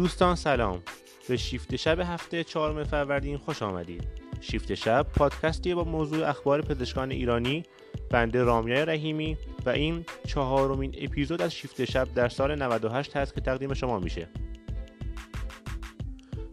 [0.00, 0.82] دوستان سلام.
[1.28, 4.08] به شیفت شب هفته چهارم فروردین خوش آمدید.
[4.40, 7.62] شیفت شب پادکستی با موضوع اخبار پزشکان ایرانی
[8.10, 9.36] بنده رامیای رحیمی
[9.66, 14.28] و این چهارمین اپیزود از شیفت شب در سال 98 هست که تقدیم شما میشه.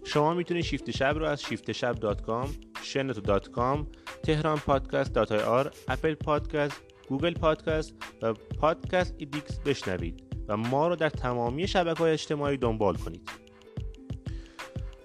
[0.05, 2.49] شما می‌تونید شیفت شب رو از شیفت شب dot com
[2.81, 3.39] شنوتو
[4.23, 10.26] تهران پادکست dot ir اپل پادکست گوگل پادکست و پادکست ایدیکس بشنوید.
[10.47, 13.29] و ما رو در تمامی شبکه های اجتماعی دنبال کنید.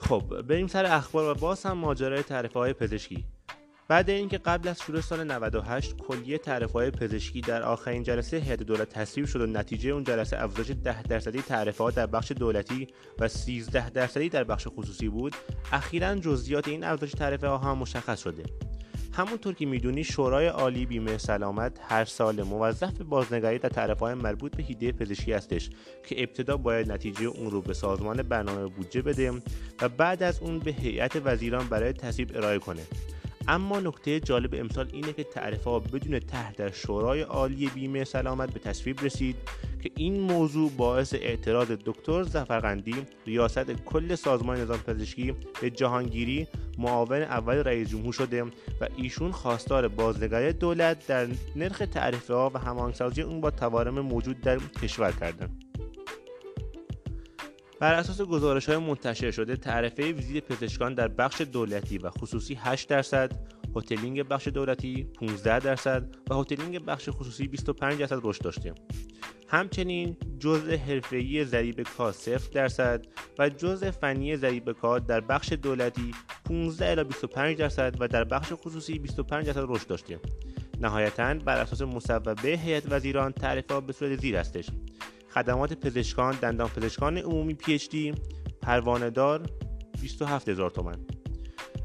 [0.00, 3.24] خب بریم سر اخبار و باز هم ماجرای تعرفه های پزشکی.
[3.88, 8.62] بعد اینکه قبل از شروع سال 98 کلیه تعرفه های پزشکی در آخرین جلسه هیئت
[8.62, 12.86] دولت تصویب شد و نتیجه اون جلسه افزایش 10 درصدی تعرفه ها در بخش دولتی
[13.18, 15.34] و 13 درصدی در بخش خصوصی بود
[15.72, 18.42] اخیرا جزئیات این افزایش تعرفه ها هم مشخص شده.
[19.12, 24.56] همونطور که می‌دونی شورای عالی بیمه سلامت هر سال موظف به بازنگری در تعرفه مربوط
[24.56, 25.70] به هیده پزشکی هستش
[26.06, 29.32] که ابتدا باید نتیجه اون رو به سازمان برنامه بودجه بده
[29.82, 32.82] و بعد از اون به هیئت وزیران برای تصویب ارائه کنه.
[33.48, 38.52] اما نکته جالب امسال اینه که تعرفه ها بدون ته در شورای عالی بیمه سلامت
[38.52, 39.36] به تصویب رسید
[39.82, 42.94] که این موضوع باعث اعتراض دکتر زفرقندی
[43.26, 46.46] ریاست کل سازمان نظام پزشکی به جهانگیری
[46.78, 52.58] معاون اول رئیس جمهور شده و ایشون خواستار بازنگری دولت در نرخ تعرفه ها و
[52.58, 55.64] هماهنگسازی اون با تورم موجود در کشور کردند.
[57.80, 62.88] بر اساس گزارش های منتشر شده تعرفه ویزیت پزشکان در بخش دولتی و خصوصی 8
[62.88, 63.32] درصد
[63.76, 68.74] هتلینگ بخش دولتی 15 درصد و هتلینگ بخش خصوصی 25 درصد رشد داشته
[69.52, 73.06] همچنین جزء حرفه‌ای ضریب کار 0 درصد
[73.38, 78.52] و جزء فنی ضریب کار در بخش دولتی 15 الی 25 درصد و در بخش
[78.52, 80.18] خصوصی 25 درصد رشد داشته.
[80.80, 84.66] نهایتا بر اساس مصوبه هیئت وزیران تعرفه به صورت زیر هستش
[85.34, 88.14] خدمات پزشکان دندان پزشکان عمومی پی اچ دی
[88.62, 89.10] پروانه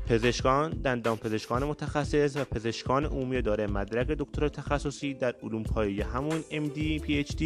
[0.10, 6.42] پزشکان دندان پزشکان متخصص و پزشکان عمومی داره مدرک دکتر تخصصی در علوم پایه همون
[6.42, 7.44] MD PhD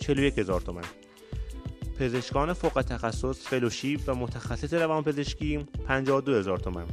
[0.00, 0.84] 41 هزار تومن.
[1.98, 6.86] پزشکان فوق تخصص فلوشیپ و متخصص روان پزشکی 52 هزار تومن.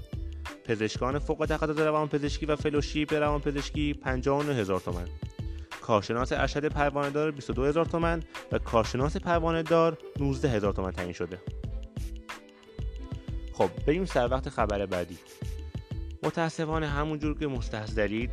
[0.66, 5.08] پزشکان فوق تخصص روان پزشکی و فلوشیپ روان پزشکی 59 هزار تومن.
[5.81, 11.13] کارشناس ارشد پروانه دار 22 هزار تومن و کارشناس پروانه دار 19 هزار تومن تعیین
[11.13, 11.40] شده.
[13.53, 15.18] خب بریم سر وقت خبر بعدی.
[16.24, 18.31] متاسفانه همونجور که مستحضرید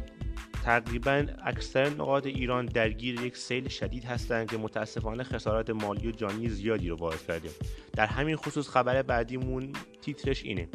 [0.65, 6.49] تقریبا اکثر نقاط ایران درگیر یک سیل شدید هستند که متاسفانه خسارات مالی و جانی
[6.49, 7.49] زیادی رو باعث کرده
[7.93, 9.73] در همین خصوص خبر بعدیمون
[10.03, 10.69] تیترش اینه.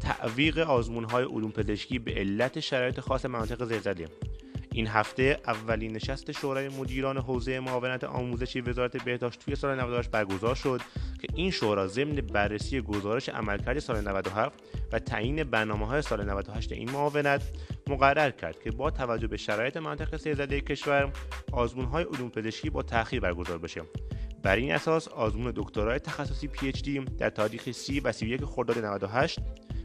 [0.00, 4.08] تعویق آزمون های علوم پزشکی به علت شرایط خاص مناطق زلزله.
[4.72, 10.54] این هفته اولین نشست شورای مدیران حوزه معاونت آموزشی وزارت بهداشت توی سال 98 برگزار
[10.54, 10.80] شد
[11.20, 14.58] که این شورا ضمن بررسی گزارش عملکرد سال 97
[14.92, 17.42] و تعیین برنامه های سال 98 این معاونت
[17.86, 21.12] مقرر کرد که با توجه به شرایط منطقه سیزده کشور
[21.52, 23.82] آزمون های علوم پزشکی با تأخیر برگزار بشه.
[24.42, 29.38] بر این اساس آزمون دکترای تخصصی PhD در تاریخ 30 و 31 خرداد 98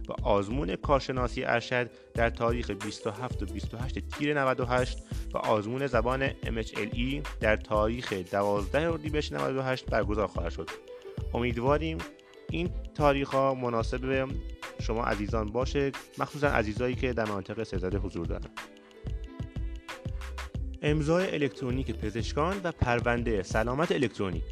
[0.08, 4.98] و آزمون کارشناسی ارشد در تاریخ 27 و 28 تیر 98
[5.34, 10.70] و آزمون زبان MHLE در تاریخ 12 اردیبهشت 98 برگزار خواهد شد.
[11.34, 11.98] امیدواریم
[12.50, 14.28] این تاریخ ها مناسب
[14.82, 18.60] شما عزیزان باشه مخصوصا عزیزایی که در مناطق سزده حضور دارند
[20.82, 24.44] امضای الکترونیک پزشکان و پرونده سلامت الکترونیک.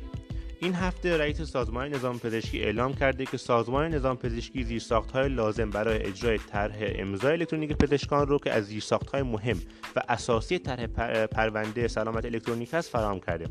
[0.60, 4.82] این هفته رئیس سازمان نظام پزشکی اعلام کرده که سازمان نظام پزشکی
[5.14, 8.70] های لازم برای اجرای طرح امضای الکترونیک پزشکان رو که از
[9.14, 9.62] های مهم
[9.96, 10.88] و اساسی طرح
[11.26, 13.46] پرونده سلامت الکترونیک است فراهم کرده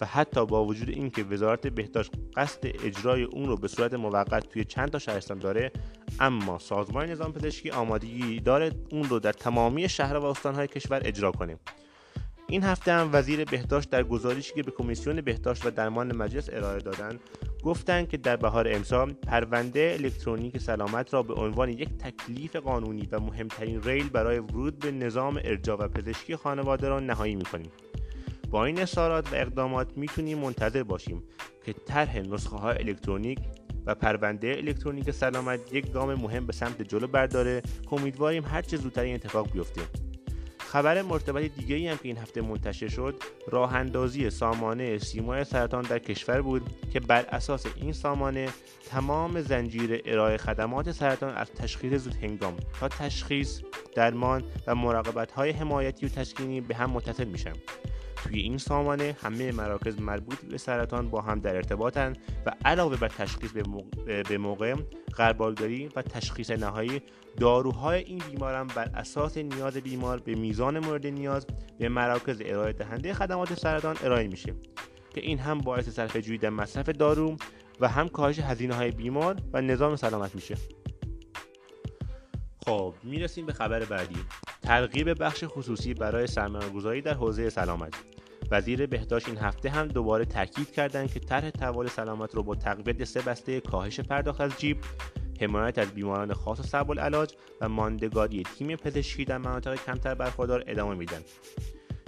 [0.00, 4.64] و حتی با وجود اینکه وزارت بهداشت قصد اجرای اون رو به صورت موقت توی
[4.64, 5.72] چند تا شهرستان داره
[6.20, 11.32] اما سازمان نظام پزشکی آمادگی داره اون رو در تمامی شهر و استانهای کشور اجرا
[11.32, 11.58] کنه.
[12.50, 16.78] این هفته هم وزیر بهداشت در گزارشی که به کمیسیون بهداشت و درمان مجلس ارائه
[16.78, 17.20] دادند
[17.62, 23.20] گفتند که در بهار امسال پرونده الکترونیک سلامت را به عنوان یک تکلیف قانونی و
[23.20, 27.70] مهمترین ریل برای ورود به نظام ارجاع و پزشکی خانواده را نهایی می‌کنیم.
[28.50, 31.22] با این اصرارات و اقدامات می‌تونیم منتظر باشیم
[31.64, 33.38] که طرح نسخه های الکترونیک
[33.86, 39.02] و پرونده الکترونیک سلامت یک گام مهم به سمت جلو برداره که امیدواریم هرچه زودتر
[39.02, 40.09] این اتفاق بیفته.
[40.70, 43.14] خبر مرتبط دیگه ای هم که این هفته منتشر شد
[43.48, 46.62] راه اندازی سامانه سیمای سرطان در کشور بود
[46.92, 48.48] که بر اساس این سامانه
[48.90, 53.60] تمام زنجیره ارائه خدمات سرطان از تشخیص زود هنگام تا تشخیص
[53.94, 57.52] درمان و مراقبت های حمایتی و تشکینی به هم متصل میشن.
[58.22, 63.08] توی این سامانه همه مراکز مربوط به سرطان با هم در ارتباطند و علاوه بر
[63.08, 63.50] تشخیص
[64.28, 64.74] به موقع
[65.16, 67.02] قربالگری و تشخیص نهایی
[67.36, 71.46] داروهای این بیماران بر اساس نیاز بیمار به میزان مورد نیاز
[71.78, 74.54] به مراکز ارائه دهنده خدمات سرطان ارائه میشه
[75.14, 77.36] که این هم باعث صرفه جویی در مصرف دارو
[77.80, 80.56] و هم کاهش هزینه های بیمار و نظام سلامت میشه.
[82.66, 84.16] خب می‌رسیم به خبر بعدی.
[84.62, 87.94] ترغیب بخش خصوصی برای سرمایه‌گذاری در حوزه سلامت
[88.50, 93.04] وزیر بهداشت این هفته هم دوباره تاکید کردند که طرح تحول سلامت رو با تقویت
[93.04, 94.76] سه بسته کاهش پرداخت از جیب
[95.40, 100.64] حمایت از بیماران خاص و صعب العلاج و ماندگاری تیم پزشکی در مناطق کمتر برخوردار
[100.66, 101.20] ادامه میدن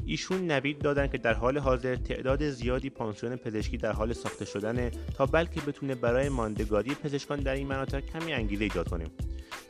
[0.06, 4.90] ایشون نوید دادن که در حال حاضر تعداد زیادی پانسیون پزشکی در حال ساخته شدنه
[4.90, 9.04] تا بلکه بتونه برای ماندگاری پزشکان در این مناطق کمی انگیزه ایجاد کنه.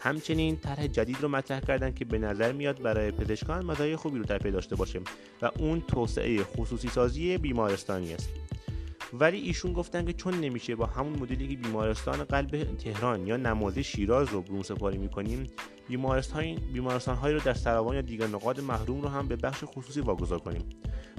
[0.03, 4.25] همچنین طرح جدید رو مطرح کردن که به نظر میاد برای پزشکان مزایای خوبی رو
[4.25, 5.01] در داشته باشه
[5.43, 8.29] و اون توسعه خصوصی سازی بیمارستانی است.
[9.13, 13.85] ولی ایشون گفتن که چون نمیشه با همون مدلی که بیمارستان قلب تهران یا نمازی
[13.85, 15.51] شیراز رو برون سپاری می‌کنیم
[15.89, 20.01] بیمارستان بیمارستان هایی رو در سروان یا دیگر نقاط محروم رو هم به بخش خصوصی
[20.01, 20.63] واگذار کنیم.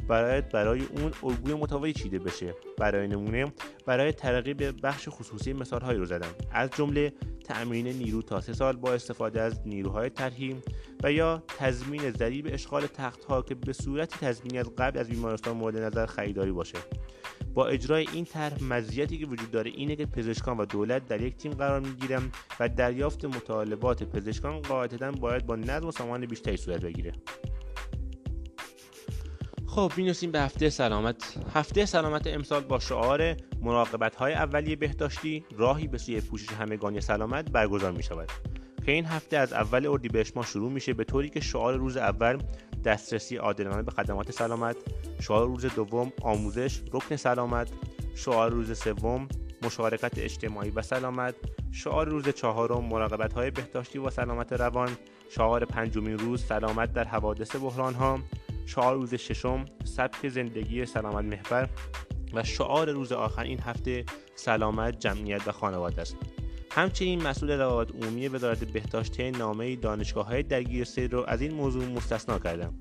[0.07, 2.55] برای برای اون الگوی متفاوتی چیده بشه.
[2.77, 3.53] برای نمونه
[3.85, 6.31] برای ترقی به بخش خصوصی مثال هایی رو زدم.
[6.51, 7.13] از جمله
[7.43, 10.61] تأمین نیرو تا سه سال با استفاده از نیروهای ترهیم
[11.03, 15.77] و یا تضمین ضریب اشغال تختها که به صورت تضمینی از قبل از بیمارستان مورد
[15.77, 16.77] نظر خریداری باشه.
[17.53, 21.37] با اجرای این طرح مزیتی که وجود داره اینه که پزشکان و دولت در یک
[21.37, 26.81] تیم قرار می‌گیرن و دریافت مطالبات پزشکان قاعدتا باید با نظم و سامان بیشتری صورت
[26.81, 27.13] بگیره.
[29.73, 31.37] خب می‌رسیم به هفته سلامت.
[31.53, 37.51] هفته سلامت امسال با شعار مراقبت های اولیه بهداشتی راهی به سوی پوشش همگانی سلامت
[37.51, 38.29] برگزار می شود
[38.85, 42.37] که این هفته از اول اردیبهشت ماه شروع میشه به طوری که شعار روز اول
[42.85, 44.75] دسترسی عادلانه به خدمات سلامت
[45.19, 47.67] شعار روز دوم آموزش رکن سلامت
[48.15, 49.27] شعار روز سوم
[49.61, 51.35] مشارکت اجتماعی و سلامت
[51.71, 54.89] شعار روز چهارم مراقبت های بهداشتی و سلامت روان
[55.29, 58.19] شعار پنجمین روز سلامت در حوادث بحران ها
[58.65, 61.69] شعار روز ششم سبک زندگی سلامت محور
[62.33, 64.05] و شعار روز آخر این هفته
[64.35, 66.17] سلامت جمعیت و خانواده است.
[66.71, 71.85] همچنین مسئول روابط عمومی وزارت بهداشت نامه دانشگاه های درگیر سیر رو از این موضوع
[71.85, 72.73] مستثنا کردم.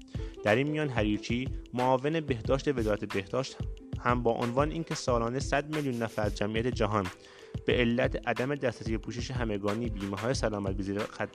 [0.44, 3.56] در این میان حریرچی معاون بهداشت وزارت بهداشت
[4.00, 7.06] هم با عنوان اینکه سالانه 100 میلیون نفر جمعیت جهان
[7.66, 10.76] به علت عدم دسترسی پوشش همگانی بیمه های سلامت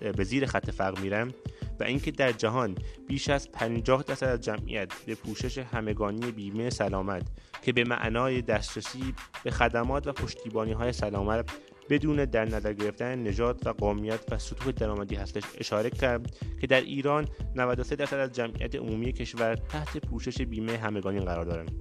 [0.01, 1.31] به زیر خط, فقر میرن
[1.79, 2.75] و اینکه در جهان
[3.07, 7.23] بیش از 50 درصد از جمعیت به پوشش همگانی بیمه سلامت
[7.61, 9.13] که به معنای دسترسی
[9.43, 11.49] به خدمات و پشتیبانی های سلامت
[11.89, 16.81] بدون در نظر گرفتن نژاد و قومیت و سطوح درآمدی هستش اشاره کرد که در
[16.81, 21.71] ایران 93 درصد از جمعیت عمومی کشور تحت پوشش بیمه همگانی قرار دارند.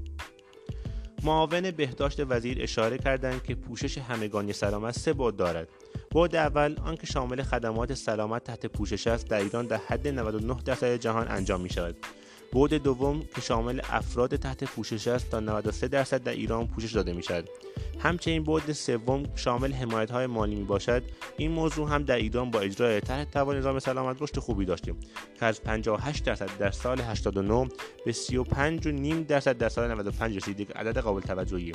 [1.27, 5.69] معاون بهداشت وزیر اشاره کردند که پوشش همگانی سلامت سه بعد دارد.
[6.15, 10.97] بعد اول آنکه شامل خدمات سلامت تحت پوشش است در ایران در حد 99 درصد
[10.97, 11.97] جهان انجام می شود
[12.53, 17.13] بعد دوم که شامل افراد تحت پوشش است تا 93 درصد در ایران پوشش داده
[17.13, 17.49] می شود
[17.99, 21.03] همچنین بعد سوم شامل حمایت های مالی می باشد
[21.37, 24.97] این موضوع هم در ایران با اجرای طرح توان نظام سلامت رشد خوبی داشتیم
[25.41, 27.69] که از 58 درصد در سال 89
[28.05, 31.73] به 35 و نیم درصد در سال 95 رسیده که عدد قابل توجهی.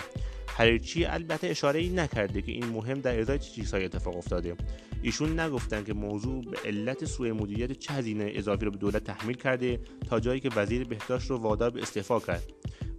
[0.47, 4.55] هرچی البته اشاره ای نکرده که این مهم در ازای چه چیزهایی اتفاق افتاده.
[5.01, 9.37] ایشون نگفتن که موضوع به علت سوء مدیریت چه هزینه اضافی رو به دولت تحمیل
[9.37, 12.43] کرده تا جایی که وزیر بهداشت رو وادار به استعفا کرد.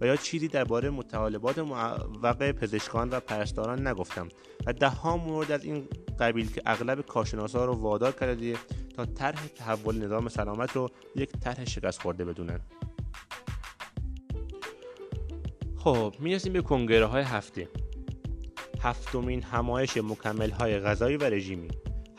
[0.03, 4.29] و یا چیزی درباره مطالبات موقع پزشکان و پرستاران نگفتم.
[4.65, 5.87] و ده ها مورد از این
[6.19, 8.55] قبیل که اغلب کارشناسا رو وادار کرده
[8.95, 12.59] تا طرح تحول نظام سلامت رو یک طرح شکست خورده بدونن.
[15.77, 17.69] خب می‌رسیم به کنگره های هفته
[18.81, 21.67] هفتمین همایش مکمل های غذایی و رژیمی.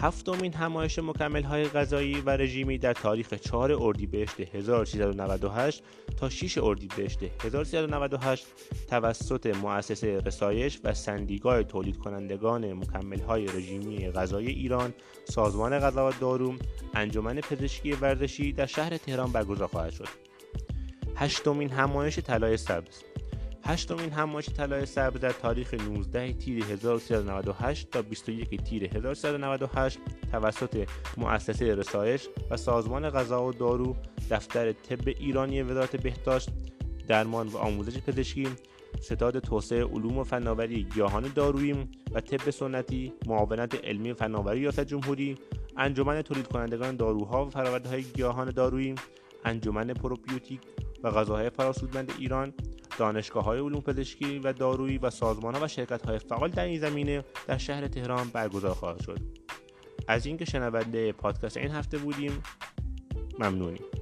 [0.05, 5.83] هفتمین همایش مکمل های غذایی و رژیمی در تاریخ 4 اردیبهشت 1398
[6.17, 8.47] تا 6 اردیبهشت 1398
[8.91, 14.95] توسط مؤسسه رسایش و سندیگاه تولید کنندگان مکمل های رژیمی غذایی ایران
[15.25, 16.55] سازمان غذا و دارو
[16.95, 20.09] انجمن پزشکی ورزشی در شهر تهران برگزار خواهد شد.
[21.17, 23.14] هشتمین همایش طلای سبز.
[23.67, 29.99] هشتمین همایش طلای سبز در تاریخ 19 تیر 1398 تا 21 تیر 1398
[30.33, 33.97] توسط مؤسسه رسایش و سازمان غذا و دارو
[34.31, 36.51] دفتر طب ایرانی وزارت بهداشت
[37.09, 38.49] درمان و آموزش پزشکی
[39.01, 45.39] ستاد توسعه علوم و فناوری گیاهان دارویی و طب سنتی معاونت علمی فناوری ریاست جمهوری
[45.77, 48.95] انجمن تولید کنندگان داروها و فرآوردهای گیاهان دارویی
[49.45, 50.61] انجمن پروبیوتیک
[51.03, 52.53] و غذاهای فراسودمند ایران
[52.99, 56.81] دانشگاه های علوم پزشکی و دارویی و سازمان ها و شرکت های فعال در این
[56.81, 59.19] زمینه در شهر تهران برگزار خواهد شد.
[60.09, 62.43] از اینکه شنونده پادکست این هفته بودیم
[63.39, 63.94] ممنونیم.